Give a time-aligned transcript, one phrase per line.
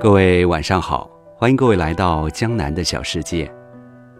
[0.00, 3.52] 各位晚上好，欢迎各位来到江南的小世界。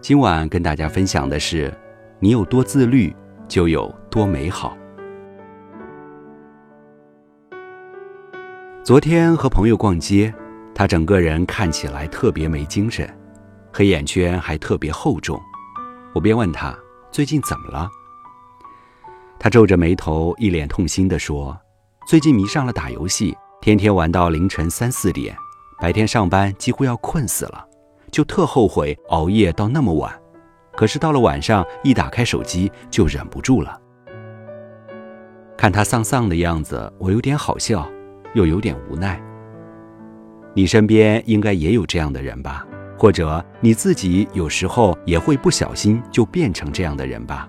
[0.01, 1.73] 今晚跟大家分享的是：
[2.19, 3.15] 你有多自律，
[3.47, 4.77] 就有多美好。
[8.83, 10.33] 昨天和朋友逛街，
[10.73, 13.09] 他整个人看起来特别没精神，
[13.73, 15.39] 黑眼圈还特别厚重。
[16.13, 16.73] 我便问他
[17.11, 17.89] 最近怎么了，
[19.39, 21.57] 他皱着眉头，一脸痛心地说
[22.07, 25.35] ：“最近迷上了打游戏，天天玩到凌晨三四点。”
[25.79, 27.63] 白天上班几乎要困死了，
[28.11, 30.11] 就特后悔熬夜到那么晚。
[30.75, 33.79] 可是到了晚上，一打开手机就忍不住了。
[35.55, 37.87] 看他丧丧的样子，我有点好笑，
[38.33, 39.21] 又有点无奈。
[40.55, 42.65] 你身边应该也有这样的人吧？
[42.97, 47.47] 或者你自己有时候也会不小心就变成这样的人吧？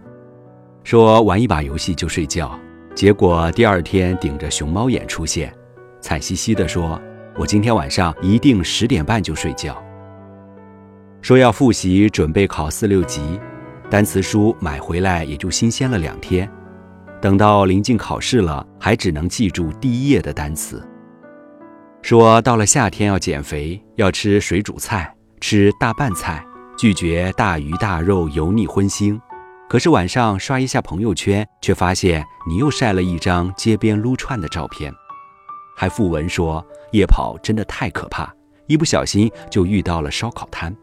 [0.89, 2.59] 说玩一把游戏就睡觉，
[2.95, 5.53] 结果第二天顶着熊猫眼出现，
[6.01, 6.99] 惨兮兮地说。
[7.37, 9.77] 我今天晚上一定十点半就睡觉。
[11.21, 13.39] 说要复习准备考四六级，
[13.91, 16.51] 单词书买回来也就新鲜了两天，
[17.21, 20.83] 等到临近考试了，还只能记住第一页的单词。
[22.01, 26.43] 说到了夏天要减肥，要吃水煮菜，吃大拌菜，
[26.79, 29.21] 拒绝大鱼大肉油腻荤腥。
[29.69, 34.91] 可是晚上刷一下朋友圈，却发现你又晒了一张街边撸串的照片。
[35.77, 38.33] 还附文说夜跑真的太可怕，
[38.67, 40.75] 一不小心就遇到了烧烤摊。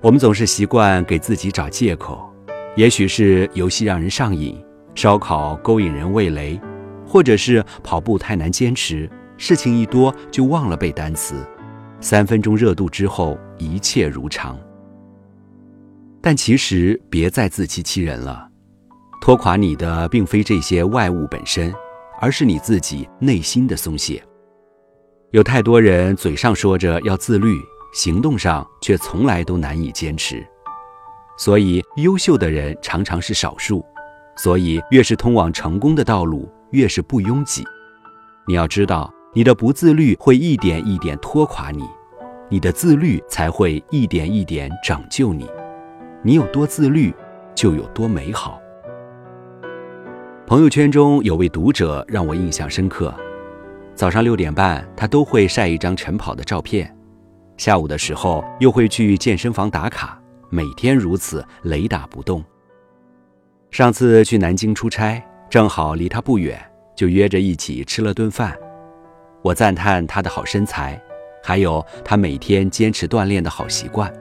[0.00, 2.32] 我们总是习惯给自己找借口，
[2.76, 6.60] 也许是游戏让人上瘾，烧烤勾引人味蕾，
[7.04, 11.44] 或者是跑步太难坚持，事情一多就忘了背单词，
[12.00, 14.56] 三分钟热度之后一切如常。
[16.22, 18.48] 但其实别再自欺欺人了，
[19.20, 21.72] 拖垮你的并非这些外物本身。
[22.22, 24.22] 而是你自己内心的松懈。
[25.30, 27.58] 有太多人嘴上说着要自律，
[27.94, 30.46] 行动上却从来都难以坚持。
[31.38, 33.82] 所以，优秀的人常常是少数。
[34.36, 37.64] 所以，越是通往成功的道路，越是不拥挤。
[38.46, 41.84] 你要知道，你的不自律会一点一点拖垮你，
[42.50, 45.48] 你的自律才会一点一点拯救你。
[46.22, 47.14] 你有多自律，
[47.54, 48.60] 就有多美好。
[50.46, 53.14] 朋友圈中有位读者让我印象深刻，
[53.94, 56.94] 早上六点半他都会晒一张晨跑的照片，
[57.56, 60.20] 下午的时候又会去健身房打卡，
[60.50, 62.44] 每天如此雷打不动。
[63.70, 66.60] 上次去南京出差，正好离他不远，
[66.94, 68.54] 就约着一起吃了顿饭。
[69.40, 71.00] 我赞叹他的好身材，
[71.42, 74.12] 还有他每天坚持锻炼的好习惯。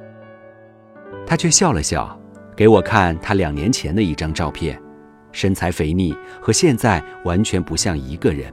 [1.29, 2.19] 他却笑了笑，
[2.57, 4.81] 给我看他两年前的一张照片。
[5.31, 8.51] 身材肥腻，和现在完全不像一个人。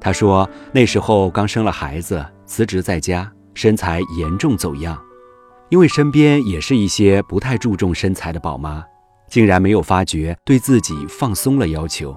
[0.00, 4.96] 他说那时候刚生了孩子，辞职在家，身材严重走样。
[5.70, 8.84] 因为身边也是一些不太注重身材的宝妈，
[9.28, 12.16] 竟然没有发觉对自己放松了要求。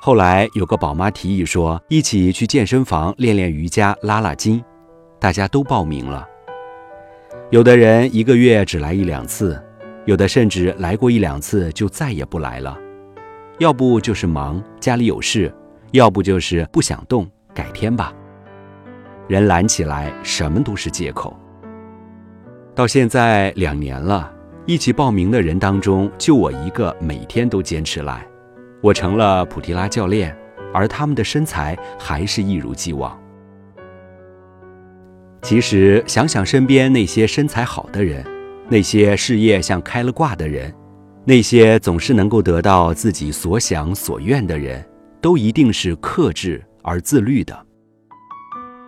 [0.00, 4.60] 后来有个宝妈提议说，一起去健身房练练瑜伽、拉拉筋，
[5.20, 6.26] 大家都报名了。
[7.52, 9.62] 有的人一个月只来一两次。
[10.06, 12.76] 有的甚至来过一两次就再也不来了，
[13.58, 15.52] 要不就是忙家里有事，
[15.90, 18.10] 要不就是不想动，改天吧。
[19.28, 21.38] 人懒起来，什么都是借口。
[22.74, 24.32] 到现在两年了，
[24.64, 28.26] 一起报名的人当中，就我一个每天都坚持来，
[28.80, 30.34] 我成了普提拉教练，
[30.72, 33.16] 而他们的身材还是一如既往。
[35.42, 38.24] 其实想想身边那些身材好的人。
[38.68, 40.72] 那些事业像开了挂的人，
[41.26, 44.82] 那些总是能够得到自己所想所愿的人，
[45.20, 47.66] 都一定是克制而自律的。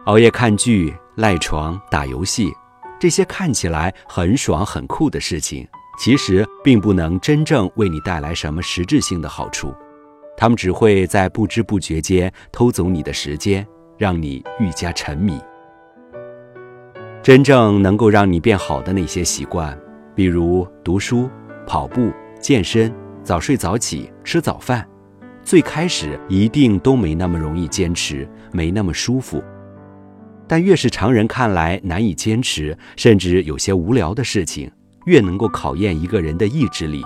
[0.07, 2.51] 熬夜看剧、赖床、打游戏，
[2.99, 9.75] 这些看起来很爽很酷的事情，其实并不能真正为你带来什么实质性的好处，
[10.35, 13.67] 他们只会在不知不觉间偷走你的时间，
[13.99, 15.39] 让你愈加沉迷。
[17.25, 19.75] 真正能够让你变好的那些习惯，
[20.15, 21.27] 比如读书、
[21.67, 24.87] 跑步、健身、早睡早起、吃早饭，
[25.43, 29.43] 最开始一定都没那么容易坚持，没那么舒服。
[30.47, 34.71] 但越是常人看来难以坚持，甚至有些无聊的事情，
[35.07, 37.03] 越能够考验一个人的意志力，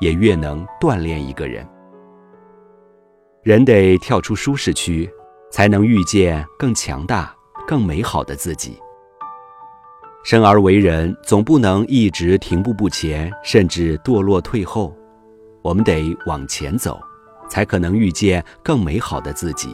[0.00, 1.62] 也越能锻炼一个人。
[3.42, 5.06] 人得跳出舒适区，
[5.50, 7.30] 才能遇见更强大、
[7.66, 8.78] 更美好的自己。
[10.28, 14.94] 生而为人，总不能一直停步不前，甚至堕落退后。
[15.62, 17.00] 我们得往前走，
[17.48, 19.70] 才可能遇见更美好的自己。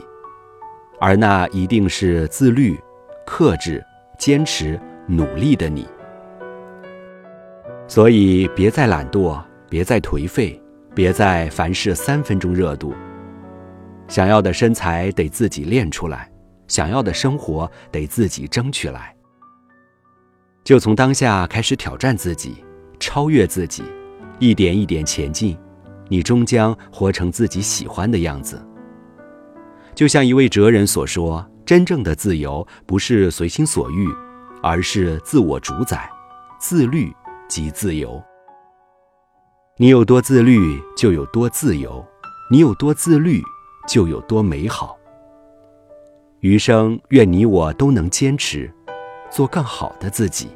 [1.01, 2.79] 而那一定是自律、
[3.27, 3.85] 克制、
[4.17, 5.89] 坚持、努力的你。
[7.89, 10.63] 所以，别再懒惰，别再颓废，
[10.95, 12.95] 别再凡事三分钟热度。
[14.07, 16.31] 想要的身材得自己练出来，
[16.69, 19.13] 想要的生活得自己争取来。
[20.65, 22.65] 就从当下开始挑战自己，
[22.99, 23.85] 超越自己，
[24.39, 25.57] 一点一点前进，
[26.09, 28.61] 你终将活成自己喜欢的样子。
[29.95, 34.09] 就像一位哲人所说：“真正的自由不是随心所欲，
[34.63, 36.11] 而是自我主宰。
[36.59, 37.13] 自律
[37.47, 38.21] 即自由。
[39.77, 42.03] 你有多自律，就有多自由；
[42.51, 43.43] 你有多自律，
[43.87, 44.97] 就有多美好。
[46.41, 48.73] 余生，愿你我都能坚持。”
[49.35, 50.49] 做更好的自己。